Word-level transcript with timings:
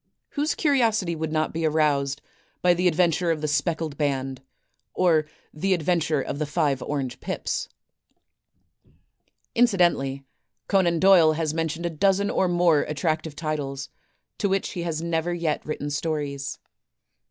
Whose 0.29 0.55
curiosity 0.55 1.15
would 1.15 1.31
not 1.31 1.53
be 1.53 1.63
aroused 1.63 2.23
by 2.63 2.73
"The 2.73 2.87
Adventure 2.87 3.29
of 3.29 3.41
the 3.41 3.47
Speckled 3.47 3.97
Band," 3.99 4.41
or 4.95 5.27
"The 5.53 5.75
Adventure 5.75 6.23
of 6.23 6.39
the 6.39 6.47
Five 6.47 6.81
Orange 6.81 7.19
Pips"? 7.19 7.69
Incidentally, 9.53 10.23
Conan 10.67 10.99
Doyle 10.99 11.33
has 11.33 11.53
mentioned 11.53 11.85
a 11.85 11.91
dozen 11.91 12.31
or 12.31 12.47
more 12.47 12.79
attractive 12.79 13.35
titles, 13.35 13.89
to 14.39 14.49
which 14.49 14.69
he 14.69 14.81
has 14.81 15.03
never 15.03 15.35
yet 15.35 15.63
written 15.67 15.91
stories. 15.91 16.57